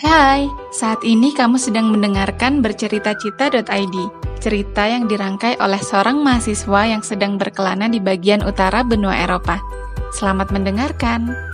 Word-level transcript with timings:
Hai, 0.00 0.48
saat 0.72 1.04
ini 1.04 1.28
kamu 1.36 1.60
sedang 1.60 1.92
mendengarkan 1.92 2.64
bercerita-cita.id, 2.64 3.96
cerita 4.40 4.88
yang 4.88 5.04
dirangkai 5.04 5.60
oleh 5.60 5.76
seorang 5.76 6.24
mahasiswa 6.24 6.88
yang 6.88 7.04
sedang 7.04 7.36
berkelana 7.36 7.84
di 7.84 8.00
bagian 8.00 8.40
utara 8.40 8.80
benua 8.80 9.12
Eropa. 9.20 9.60
Selamat 10.16 10.56
mendengarkan. 10.56 11.49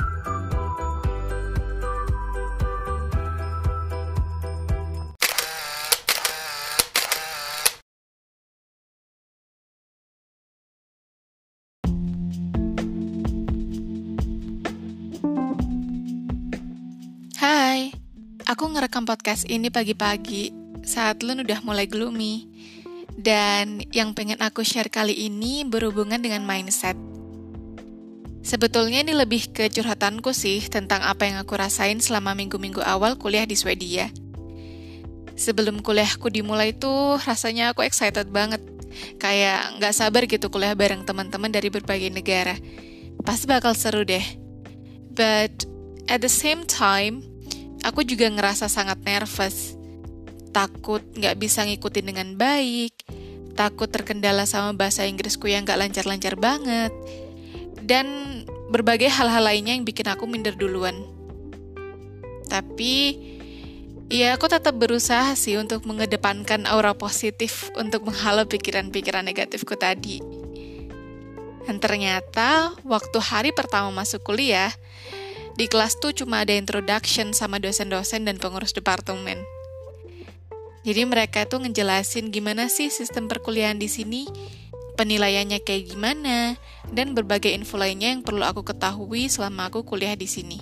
Aku 18.46 18.70
ngerekam 18.70 19.02
podcast 19.02 19.42
ini 19.50 19.74
pagi-pagi 19.74 20.54
saat 20.86 21.26
Lun 21.26 21.42
udah 21.42 21.60
mulai 21.66 21.90
gloomy. 21.90 22.46
Dan 23.16 23.82
yang 23.90 24.14
pengen 24.14 24.38
aku 24.38 24.62
share 24.62 24.92
kali 24.92 25.26
ini 25.26 25.66
berhubungan 25.66 26.20
dengan 26.22 26.46
mindset. 26.46 26.94
Sebetulnya 28.46 29.02
ini 29.02 29.16
lebih 29.16 29.50
ke 29.50 29.66
curhatanku 29.66 30.30
sih 30.30 30.62
tentang 30.70 31.02
apa 31.02 31.26
yang 31.26 31.42
aku 31.42 31.58
rasain 31.58 31.98
selama 31.98 32.38
minggu-minggu 32.38 32.78
awal 32.84 33.18
kuliah 33.18 33.48
di 33.48 33.58
Swedia. 33.58 34.12
Sebelum 35.34 35.82
kuliahku 35.82 36.30
dimulai 36.30 36.76
tuh 36.76 37.18
rasanya 37.18 37.74
aku 37.74 37.82
excited 37.82 38.30
banget. 38.30 38.62
Kayak 39.18 39.80
nggak 39.80 39.96
sabar 39.96 40.22
gitu 40.28 40.46
kuliah 40.52 40.76
bareng 40.78 41.02
teman-teman 41.02 41.50
dari 41.50 41.72
berbagai 41.72 42.12
negara. 42.12 42.54
Pasti 43.26 43.50
bakal 43.50 43.74
seru 43.74 44.06
deh. 44.06 44.22
But 45.16 45.66
at 46.06 46.22
the 46.22 46.30
same 46.30 46.68
time, 46.68 47.24
aku 47.82 48.06
juga 48.06 48.30
ngerasa 48.30 48.70
sangat 48.70 49.02
nervous. 49.02 49.74
Takut 50.54 51.04
nggak 51.12 51.36
bisa 51.36 51.68
ngikutin 51.68 52.06
dengan 52.06 52.28
baik, 52.38 52.96
takut 53.56 53.88
terkendala 53.88 54.48
sama 54.48 54.72
bahasa 54.72 55.04
Inggrisku 55.04 55.48
yang 55.48 55.64
nggak 55.68 55.80
lancar-lancar 55.80 56.36
banget, 56.36 56.92
dan 57.84 58.06
berbagai 58.72 59.08
hal-hal 59.12 59.44
lainnya 59.44 59.76
yang 59.76 59.84
bikin 59.84 60.08
aku 60.08 60.24
minder 60.24 60.56
duluan. 60.56 60.96
Tapi, 62.46 63.18
ya 64.08 64.38
aku 64.38 64.46
tetap 64.46 64.78
berusaha 64.78 65.34
sih 65.34 65.58
untuk 65.58 65.82
mengedepankan 65.84 66.64
aura 66.64 66.94
positif 66.94 67.68
untuk 67.74 68.06
menghalau 68.06 68.46
pikiran-pikiran 68.46 69.26
negatifku 69.26 69.74
tadi. 69.74 70.22
Dan 71.66 71.82
ternyata, 71.82 72.78
waktu 72.86 73.18
hari 73.18 73.50
pertama 73.50 73.90
masuk 73.90 74.22
kuliah, 74.22 74.70
di 75.56 75.64
kelas 75.72 75.96
tuh 75.96 76.12
cuma 76.12 76.44
ada 76.44 76.52
introduction 76.52 77.32
sama 77.32 77.56
dosen-dosen 77.56 78.28
dan 78.28 78.36
pengurus 78.36 78.76
departemen. 78.76 79.40
Jadi 80.84 81.02
mereka 81.08 81.48
tuh 81.48 81.64
ngejelasin 81.64 82.30
gimana 82.30 82.68
sih 82.68 82.92
sistem 82.92 83.26
perkuliahan 83.26 83.80
di 83.80 83.88
sini, 83.90 84.28
penilaiannya 85.00 85.58
kayak 85.64 85.96
gimana, 85.96 86.54
dan 86.92 87.16
berbagai 87.16 87.50
info 87.50 87.80
lainnya 87.80 88.12
yang 88.12 88.22
perlu 88.22 88.44
aku 88.44 88.62
ketahui 88.62 89.26
selama 89.26 89.72
aku 89.72 89.82
kuliah 89.82 90.14
di 90.14 90.28
sini. 90.28 90.60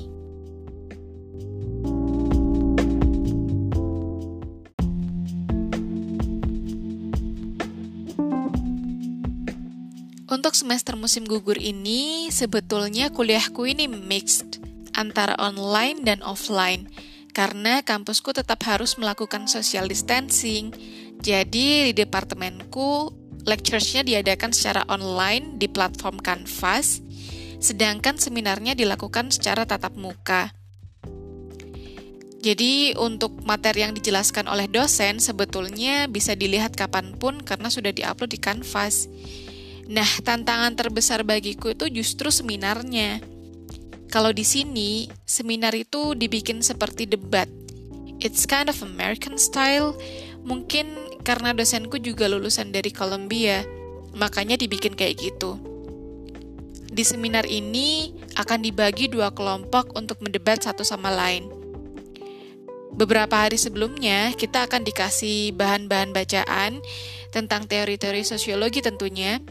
Untuk 10.25 10.56
semester 10.56 10.97
musim 10.97 11.29
gugur 11.29 11.61
ini, 11.61 12.33
sebetulnya 12.33 13.12
kuliahku 13.12 13.70
ini 13.70 13.86
mixed 13.86 14.64
antara 14.95 15.34
online 15.39 16.03
dan 16.06 16.23
offline 16.23 16.89
karena 17.34 17.83
kampusku 17.83 18.31
tetap 18.31 18.62
harus 18.64 18.95
melakukan 18.95 19.51
social 19.51 19.91
distancing. 19.91 20.70
Jadi 21.19 21.91
di 21.91 21.92
departemenku 21.92 23.11
lecturesnya 23.45 24.06
diadakan 24.06 24.55
secara 24.55 24.86
online 24.89 25.58
di 25.61 25.69
platform 25.69 26.23
Canvas, 26.23 27.02
sedangkan 27.58 28.17
seminarnya 28.17 28.73
dilakukan 28.79 29.35
secara 29.35 29.69
tatap 29.69 29.98
muka. 29.98 30.55
Jadi 32.45 32.92
untuk 33.01 33.40
materi 33.48 33.89
yang 33.89 33.96
dijelaskan 33.96 34.52
oleh 34.52 34.69
dosen 34.69 35.17
sebetulnya 35.17 36.13
bisa 36.13 36.36
dilihat 36.36 36.77
kapan 36.77 37.17
pun 37.17 37.40
karena 37.40 37.73
sudah 37.73 37.89
diupload 37.89 38.36
di 38.36 38.36
Canvas. 38.36 39.08
Nah, 39.89 40.08
tantangan 40.20 40.77
terbesar 40.77 41.24
bagiku 41.24 41.73
itu 41.73 41.89
justru 41.89 42.29
seminarnya 42.29 43.24
kalau 44.14 44.30
di 44.30 44.47
sini, 44.47 45.11
seminar 45.27 45.75
itu 45.75 46.14
dibikin 46.14 46.63
seperti 46.63 47.02
debat. 47.02 47.51
It's 48.23 48.47
kind 48.47 48.70
of 48.70 48.79
American 48.86 49.35
style. 49.42 49.98
Mungkin 50.47 51.19
karena 51.27 51.51
dosenku 51.51 51.98
juga 51.98 52.30
lulusan 52.30 52.70
dari 52.70 52.95
Columbia, 52.95 53.67
makanya 54.14 54.55
dibikin 54.55 54.95
kayak 54.95 55.19
gitu. 55.19 55.58
Di 56.95 57.02
seminar 57.02 57.42
ini 57.51 58.14
akan 58.39 58.63
dibagi 58.63 59.11
dua 59.11 59.35
kelompok 59.35 59.98
untuk 59.98 60.23
mendebat 60.23 60.63
satu 60.63 60.86
sama 60.86 61.11
lain. 61.11 61.51
Beberapa 62.95 63.51
hari 63.51 63.58
sebelumnya, 63.58 64.31
kita 64.39 64.70
akan 64.70 64.86
dikasih 64.86 65.58
bahan-bahan 65.58 66.14
bacaan 66.14 66.79
tentang 67.35 67.67
teori-teori 67.67 68.23
sosiologi 68.23 68.79
tentunya, 68.79 69.42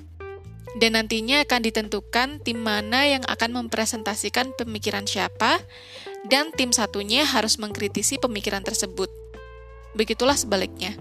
dan 0.82 0.98
nantinya 0.98 1.46
akan 1.46 1.62
ditentukan 1.62 2.42
tim 2.42 2.60
mana 2.62 3.06
yang 3.06 3.24
akan 3.30 3.66
mempresentasikan 3.66 4.58
pemikiran 4.58 5.06
siapa, 5.06 5.62
dan 6.26 6.50
tim 6.56 6.74
satunya 6.74 7.28
harus 7.28 7.62
mengkritisi 7.62 8.18
pemikiran 8.18 8.66
tersebut. 8.66 9.12
Begitulah 9.94 10.38
sebaliknya. 10.38 10.98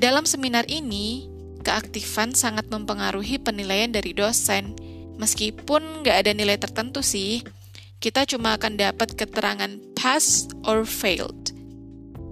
Dalam 0.00 0.24
seminar 0.24 0.64
ini, 0.72 1.28
keaktifan 1.60 2.32
sangat 2.32 2.72
mempengaruhi 2.72 3.36
penilaian 3.36 3.92
dari 3.92 4.16
dosen. 4.16 4.72
Meskipun 5.20 6.00
nggak 6.00 6.16
ada 6.24 6.32
nilai 6.32 6.56
tertentu 6.56 7.04
sih, 7.04 7.44
kita 8.00 8.24
cuma 8.24 8.56
akan 8.56 8.80
dapat 8.80 9.12
keterangan 9.12 9.68
pass 9.92 10.48
or 10.64 10.88
failed. 10.88 11.52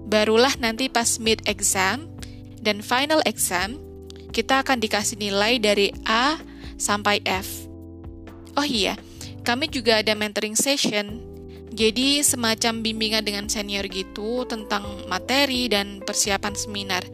Barulah 0.09 0.57
nanti 0.57 0.89
pas 0.89 1.21
mid-exam 1.21 2.09
dan 2.57 2.81
final 2.81 3.21
exam, 3.29 3.77
kita 4.29 4.61
akan 4.61 4.77
dikasih 4.77 5.17
nilai 5.17 5.57
dari 5.57 5.89
A 6.05 6.37
sampai 6.79 7.21
F. 7.25 7.69
Oh 8.57 8.65
iya, 8.65 8.97
kami 9.43 9.69
juga 9.71 10.01
ada 10.01 10.13
mentoring 10.13 10.55
session. 10.55 11.21
Jadi 11.69 12.19
semacam 12.25 12.81
bimbingan 12.81 13.23
dengan 13.23 13.45
senior 13.47 13.85
gitu 13.87 14.43
tentang 14.49 15.05
materi 15.07 15.69
dan 15.69 16.01
persiapan 16.03 16.53
seminar. 16.57 17.05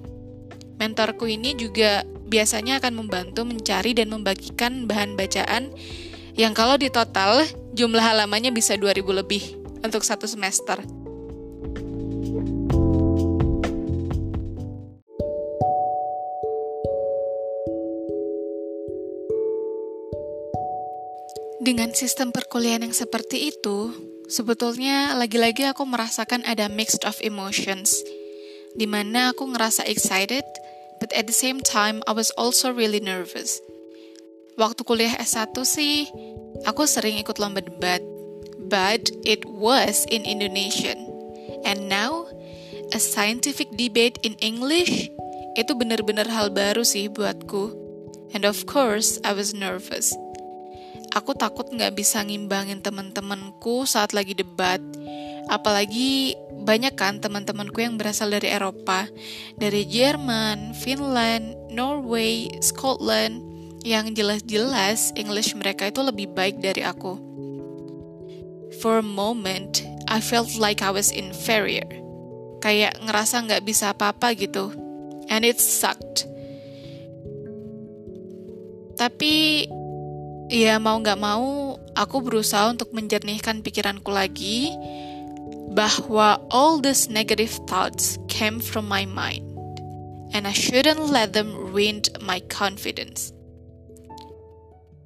Mentorku 0.79 1.27
ini 1.29 1.53
juga 1.53 2.01
biasanya 2.25 2.81
akan 2.81 3.05
membantu 3.05 3.45
mencari 3.45 3.93
dan 3.93 4.09
membagikan 4.09 4.89
bahan 4.89 5.13
bacaan 5.13 5.69
yang 6.35 6.51
kalau 6.51 6.75
di 6.75 6.91
total 6.91 7.45
jumlah 7.77 8.01
halamannya 8.01 8.51
bisa 8.51 8.75
2000 8.75 9.05
lebih 9.23 9.43
untuk 9.85 10.03
satu 10.03 10.25
semester. 10.27 10.81
Dengan 21.65 21.89
sistem 21.97 22.29
perkuliahan 22.29 22.85
yang 22.85 22.93
seperti 22.93 23.49
itu, 23.49 23.89
sebetulnya 24.29 25.17
lagi-lagi 25.17 25.65
aku 25.65 25.81
merasakan 25.81 26.45
ada 26.45 26.69
mixed 26.69 27.01
of 27.09 27.17
emotions, 27.25 28.05
di 28.77 28.85
mana 28.85 29.33
aku 29.33 29.49
ngerasa 29.49 29.81
excited, 29.89 30.45
but 31.01 31.09
at 31.17 31.25
the 31.25 31.33
same 31.33 31.57
time 31.57 32.05
I 32.05 32.13
was 32.13 32.29
also 32.37 32.69
really 32.69 33.01
nervous. 33.01 33.57
Waktu 34.61 34.85
kuliah 34.85 35.17
S1 35.17 35.57
sih, 35.65 36.05
aku 36.69 36.85
sering 36.85 37.17
ikut 37.17 37.41
lomba 37.41 37.65
debat, 37.65 38.05
but 38.69 39.09
it 39.25 39.41
was 39.49 40.05
in 40.13 40.21
Indonesian. 40.21 41.01
And 41.65 41.89
now, 41.89 42.29
a 42.93 43.01
scientific 43.01 43.73
debate 43.73 44.21
in 44.21 44.37
English, 44.37 45.09
itu 45.57 45.73
benar-benar 45.73 46.29
hal 46.29 46.53
baru 46.53 46.85
sih 46.85 47.09
buatku. 47.09 47.73
And 48.37 48.45
of 48.45 48.69
course, 48.69 49.17
I 49.25 49.33
was 49.33 49.57
nervous 49.57 50.13
aku 51.15 51.31
takut 51.31 51.63
nggak 51.71 51.95
bisa 51.95 52.19
ngimbangin 52.21 52.83
teman-temanku 52.83 53.87
saat 53.87 54.11
lagi 54.11 54.35
debat. 54.35 54.83
Apalagi 55.47 56.35
banyak 56.67 56.97
kan 56.99 57.23
teman-temanku 57.23 57.79
yang 57.79 57.95
berasal 57.95 58.27
dari 58.33 58.51
Eropa, 58.51 59.07
dari 59.55 59.87
Jerman, 59.87 60.75
Finland, 60.75 61.55
Norway, 61.71 62.51
Scotland, 62.59 63.39
yang 63.85 64.11
jelas-jelas 64.11 65.15
English 65.15 65.55
mereka 65.55 65.87
itu 65.87 66.01
lebih 66.03 66.33
baik 66.35 66.59
dari 66.59 66.83
aku. 66.83 67.15
For 68.81 68.99
a 68.99 69.05
moment, 69.05 69.85
I 70.11 70.19
felt 70.19 70.57
like 70.59 70.83
I 70.83 70.91
was 70.91 71.13
inferior. 71.13 71.87
Kayak 72.59 72.97
ngerasa 73.05 73.45
nggak 73.45 73.63
bisa 73.63 73.93
apa-apa 73.93 74.33
gitu. 74.33 74.73
And 75.29 75.45
it 75.45 75.61
sucked. 75.61 76.25
Tapi 78.97 79.65
Ya 80.49 80.77
mau 80.77 81.01
gak 81.01 81.17
mau, 81.17 81.81
aku 81.97 82.21
berusaha 82.21 82.69
untuk 82.69 82.93
menjernihkan 82.93 83.65
pikiranku 83.65 84.13
lagi. 84.13 84.73
bahwa 85.75 86.39
all 86.55 86.79
these 86.79 87.11
negative 87.11 87.51
thoughts 87.67 88.15
came 88.31 88.63
from 88.63 88.87
my 88.87 89.03
mind 89.03 89.43
and 90.31 90.47
I 90.47 90.55
shouldn't 90.55 91.11
let 91.11 91.35
them 91.35 91.51
ruin 91.51 91.99
my 92.23 92.39
confidence. 92.47 93.35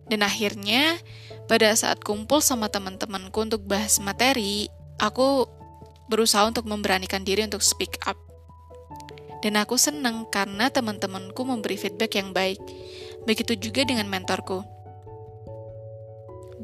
Dan 0.09 0.25
akhirnya, 0.25 0.97
pada 1.45 1.69
saat 1.77 2.01
kumpul 2.01 2.41
sama 2.41 2.65
teman-temanku 2.69 3.45
untuk 3.45 3.61
bahas 3.69 4.01
materi, 4.01 4.69
aku 4.97 5.45
berusaha 6.09 6.49
untuk 6.49 6.65
memberanikan 6.65 7.21
diri 7.21 7.45
untuk 7.45 7.61
speak 7.61 8.01
up. 8.09 8.17
Dan 9.45 9.53
aku 9.53 9.77
senang 9.77 10.25
karena 10.33 10.73
teman-temanku 10.73 11.45
memberi 11.45 11.77
feedback 11.77 12.17
yang 12.17 12.33
baik. 12.33 12.57
Begitu 13.29 13.53
juga 13.69 13.85
dengan 13.85 14.09
mentorku. 14.09 14.65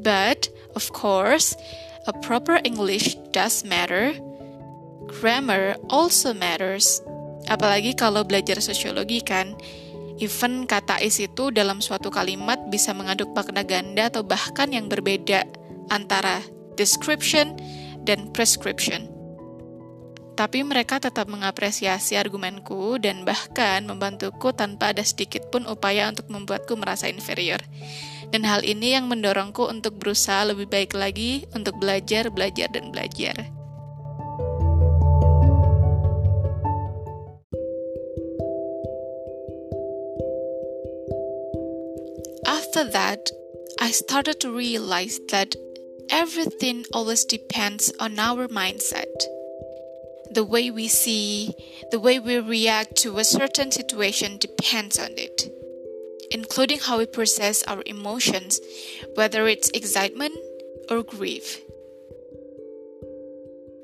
But, 0.06 0.46
of 0.78 0.94
course, 0.94 1.58
a 2.06 2.14
proper 2.22 2.62
English 2.62 3.18
does 3.34 3.66
matter. 3.66 4.14
Grammar 5.10 5.74
also 5.90 6.30
matters. 6.30 7.02
Apalagi 7.50 7.98
kalau 7.98 8.22
belajar 8.22 8.62
sosiologi 8.62 9.18
kan, 9.26 9.58
Even 10.16 10.64
kata 10.64 10.96
is 11.04 11.20
itu 11.20 11.52
dalam 11.52 11.84
suatu 11.84 12.08
kalimat 12.08 12.56
bisa 12.72 12.96
mengaduk 12.96 13.36
makna 13.36 13.60
ganda 13.60 14.08
atau 14.08 14.24
bahkan 14.24 14.72
yang 14.72 14.88
berbeda 14.88 15.44
antara 15.92 16.40
description 16.80 17.52
dan 18.08 18.32
prescription. 18.32 19.15
Tapi 20.36 20.60
mereka 20.60 21.00
tetap 21.00 21.32
mengapresiasi 21.32 22.12
argumenku 22.20 23.00
dan 23.00 23.24
bahkan 23.24 23.88
membantuku 23.88 24.52
tanpa 24.52 24.92
ada 24.92 25.00
sedikit 25.00 25.48
pun 25.48 25.64
upaya 25.64 26.12
untuk 26.12 26.28
membuatku 26.28 26.76
merasa 26.76 27.08
inferior. 27.08 27.58
Dan 28.28 28.44
hal 28.44 28.60
ini 28.60 28.92
yang 28.92 29.08
mendorongku 29.08 29.64
untuk 29.64 29.96
berusaha 29.96 30.44
lebih 30.44 30.68
baik 30.68 30.92
lagi 30.92 31.48
untuk 31.56 31.80
belajar, 31.80 32.28
belajar, 32.28 32.68
dan 32.68 32.92
belajar. 32.92 33.48
After 42.44 42.84
that, 42.92 43.32
I 43.80 43.88
started 43.88 44.36
to 44.44 44.52
realize 44.52 45.16
that 45.32 45.56
everything 46.12 46.84
always 46.92 47.24
depends 47.24 47.88
on 47.96 48.20
our 48.20 48.52
mindset. 48.52 49.35
The 50.36 50.44
way 50.44 50.68
we 50.68 50.84
see, 50.92 51.56
the 51.88 51.96
way 51.96 52.20
we 52.20 52.36
react 52.36 53.00
to 53.08 53.16
a 53.16 53.24
certain 53.24 53.72
situation 53.72 54.36
depends 54.36 55.00
on 55.00 55.16
it, 55.16 55.48
including 56.28 56.84
how 56.84 57.00
we 57.00 57.08
process 57.08 57.64
our 57.64 57.80
emotions, 57.88 58.60
whether 59.16 59.48
it's 59.48 59.72
excitement 59.72 60.36
or 60.92 61.00
grief. 61.00 61.64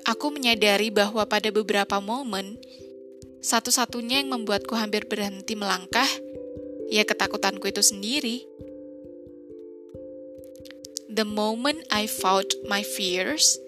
Aku 0.05 0.29
menyadari 0.29 0.93
bahwa 0.93 1.25
pada 1.25 1.49
beberapa 1.49 1.97
momen, 1.97 2.61
satu-satunya 3.41 4.21
yang 4.21 4.29
membuatku 4.29 4.77
hampir 4.77 5.09
berhenti 5.09 5.57
melangkah, 5.57 6.07
ya 6.93 7.01
ketakutanku 7.01 7.65
itu 7.65 7.81
sendiri. 7.81 8.45
the 11.13 11.25
moment 11.25 11.85
I 11.93 12.09
fought 12.09 12.57
my 12.65 12.81
fears 12.81 13.61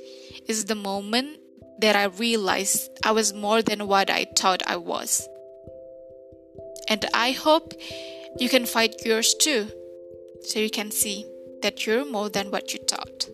is 0.50 0.66
the 0.66 0.74
moment 0.74 1.38
that 1.80 1.96
I 1.96 2.06
realized 2.06 2.90
I 3.04 3.12
was 3.12 3.34
more 3.34 3.62
than 3.62 3.88
what 3.88 4.10
I 4.10 4.26
thought 4.36 4.64
I 4.66 4.78
was. 4.78 5.28
And 6.88 7.06
I 7.14 7.32
hope 7.32 7.74
you 8.38 8.50
can 8.50 8.66
fight 8.66 9.06
yours 9.06 9.34
too, 9.34 9.68
so 10.42 10.60
you 10.60 10.70
can 10.70 10.92
see 10.92 11.26
that 11.62 11.86
you're 11.86 12.06
more 12.06 12.30
than 12.30 12.52
what 12.52 12.74
you 12.74 12.80
thought. 12.88 13.28